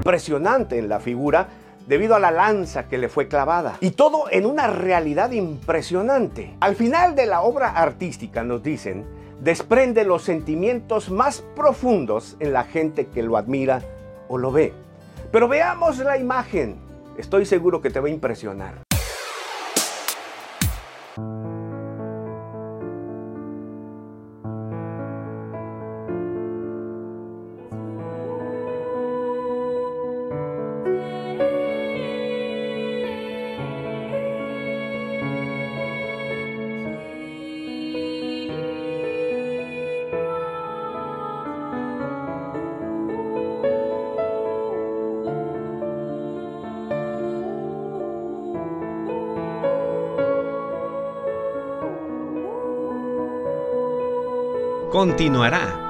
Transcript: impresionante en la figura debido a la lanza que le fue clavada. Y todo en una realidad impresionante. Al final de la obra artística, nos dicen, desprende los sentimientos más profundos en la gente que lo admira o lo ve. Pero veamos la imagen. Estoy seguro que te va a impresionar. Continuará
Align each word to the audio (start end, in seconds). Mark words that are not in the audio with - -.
impresionante 0.00 0.78
en 0.78 0.88
la 0.88 0.98
figura 0.98 1.48
debido 1.86 2.14
a 2.14 2.18
la 2.20 2.30
lanza 2.30 2.88
que 2.88 2.96
le 2.96 3.10
fue 3.10 3.28
clavada. 3.28 3.76
Y 3.80 3.90
todo 3.90 4.30
en 4.30 4.46
una 4.46 4.66
realidad 4.66 5.30
impresionante. 5.32 6.56
Al 6.60 6.74
final 6.74 7.14
de 7.14 7.26
la 7.26 7.42
obra 7.42 7.68
artística, 7.68 8.42
nos 8.42 8.62
dicen, 8.62 9.04
desprende 9.42 10.04
los 10.04 10.22
sentimientos 10.22 11.10
más 11.10 11.44
profundos 11.54 12.36
en 12.40 12.54
la 12.54 12.64
gente 12.64 13.08
que 13.08 13.22
lo 13.22 13.36
admira 13.36 13.82
o 14.28 14.38
lo 14.38 14.50
ve. 14.52 14.72
Pero 15.30 15.48
veamos 15.48 15.98
la 15.98 16.16
imagen. 16.16 16.76
Estoy 17.18 17.44
seguro 17.44 17.82
que 17.82 17.90
te 17.90 18.00
va 18.00 18.08
a 18.08 18.10
impresionar. 18.10 18.76
Continuará 54.90 55.89